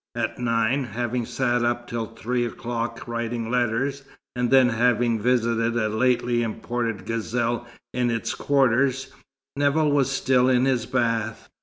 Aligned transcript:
At 0.15 0.39
nine 0.39 0.83
having 0.85 1.27
sat 1.27 1.63
up 1.63 1.85
till 1.87 2.07
three 2.07 2.43
o'clock 2.43 3.07
writing 3.07 3.51
letters, 3.51 4.01
and 4.35 4.49
then 4.49 4.69
having 4.69 5.21
visited 5.21 5.77
a 5.77 5.89
lately 5.89 6.41
imported 6.41 7.05
gazelle 7.05 7.67
in 7.93 8.09
its 8.09 8.33
quarters 8.33 9.11
Nevill 9.55 9.91
was 9.91 10.09
still 10.09 10.49
in 10.49 10.65
his 10.65 10.87
bath. 10.87 11.49